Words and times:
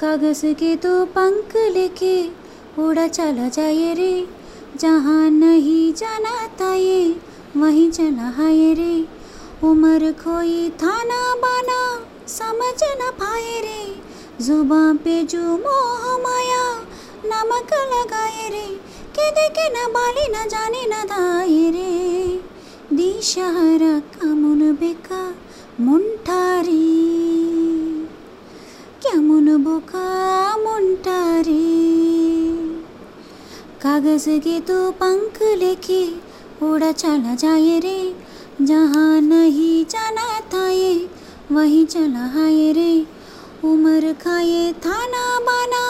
कागज़ 0.00 0.46
के 0.46 0.76
तो 0.76 1.04
पंख 1.04 1.56
लेके 1.56 2.28
उड़ा 2.82 3.06
चला 3.08 3.48
जाए 3.48 3.94
रे। 3.94 4.28
जहाँ 4.80 5.30
नहीं 5.30 5.92
जाना 5.92 6.46
था 6.60 6.74
ये, 6.74 7.16
वहीं 7.56 7.90
चला 7.90 8.28
है 8.38 8.74
रे। 8.74 9.08
उम्र 9.64 10.12
खोई 10.12 10.70
थाना 10.70 11.34
बाना, 11.34 11.80
समझ 12.28 12.82
न 12.82 13.10
पाए 13.10 13.60
रे। 13.60 13.96
जुबा 14.44 14.92
पे 15.04 15.22
जो 15.22 15.38
मोह 15.38 16.18
माया, 16.18 16.64
नमक 17.26 17.72
लगाए 17.94 18.48
रे। 18.48 18.66
के 19.16 19.30
देखे 19.30 19.68
न 19.68 19.92
बाली, 19.92 20.28
न 20.28 20.48
जाने 20.48 20.86
न 20.86 21.04
दाए 21.04 21.70
रे। 21.70 22.40
दिशा 22.96 23.50
रख 23.54 24.15
कागज़ 33.82 34.28
के 34.38 34.60
तो 34.60 34.90
पंख 34.90 35.42
लेके 35.58 36.02
उड़ा 36.66 36.92
चला 36.92 37.34
जाए 37.34 37.78
रे, 37.78 38.14
जहाँ 38.62 39.20
नहीं 39.20 39.84
जाना 39.84 40.40
था 40.54 40.68
ये, 40.68 41.08
वहीं 41.52 41.84
चला 41.86 42.24
आए 42.44 42.72
रे। 42.72 43.06
उम्र 43.64 44.12
का 44.12 44.38
ये 44.40 44.72
थाना 44.72 45.24
माना 45.40 45.84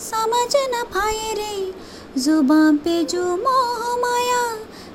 समझ 0.00 0.52
न 0.56 0.82
पाए 0.94 1.32
रे, 1.34 1.72
ज़ुबान 2.18 2.76
पे 2.76 3.04
जो 3.04 3.24
मोह 3.36 3.96
माया 3.96 4.44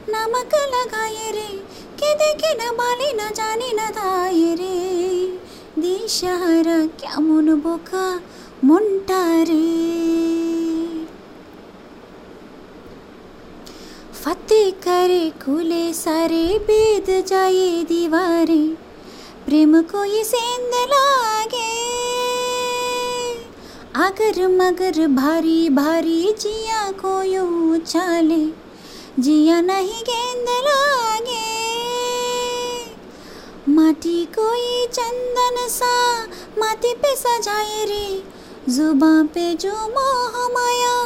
नमक 0.10 0.56
लगाए 0.76 1.32
रे, 1.32 1.52
के 2.00 2.14
देखे 2.16 2.52
न 2.56 2.72
बाली 2.72 3.10
न 3.14 3.32
जाने 3.32 3.72
न 3.74 3.90
थाए 3.92 4.56
रे। 4.56 5.17
दिशहरा 6.07 6.79
কেমন 7.01 7.47
বোকা 7.65 8.07
মনটারে 8.69 9.69
फतेह 14.23 14.67
करे 14.85 15.25
खुले 15.43 15.85
सारे 15.95 16.45
बेद 16.69 17.09
जाए 17.31 17.69
दीवारे 17.91 18.63
प्रेम 19.47 19.73
को 19.91 20.05
ये 20.07 20.23
सेंध 20.25 20.75
लागे 20.93 21.71
अगर 24.07 24.37
मगर 24.61 25.07
भारी 25.17 25.61
भारी 25.81 26.21
जिया 26.43 26.83
को 27.03 27.15
यूं 27.25 27.79
चाले 27.85 28.45
जिया 29.21 29.61
नहीं 29.63 30.03
गेंद 30.11 30.49
लागे 30.69 31.36
माटी 33.98 34.26
कोई 34.34 34.86
चंदन 34.94 35.56
सा 35.74 35.94
माटी 36.60 36.94
पे 37.02 37.14
सजाए 37.18 37.86
रे 37.90 38.06
जुबा 38.74 39.10
पे 39.34 39.46
जो 39.64 39.72
मोह 39.94 40.36
माया 40.56 40.98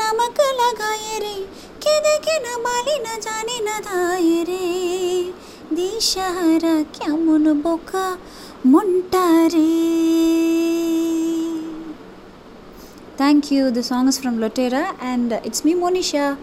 नमक 0.00 0.40
लगाए 0.60 1.18
रे 1.24 1.34
के 1.84 1.94
देखे 2.06 2.34
न 2.46 2.56
माली 2.62 2.98
न 3.06 3.20
जाने 3.26 3.58
न 3.66 3.78
धाए 3.86 4.42
रे 4.48 4.66
दिशहरा 5.76 6.74
क्या 6.98 7.14
मुन 7.16 7.52
बोका 7.62 8.06
मुंटा 8.66 9.26
रे 9.54 9.68
Thank 13.18 13.52
you. 13.52 13.70
The 13.70 13.82
song 13.84 14.08
is 14.08 14.18
from 14.18 14.38
Lotera 14.38 14.82
and 15.00 15.34
it's 15.44 15.64
me, 15.64 15.74
Monisha. 15.74 16.36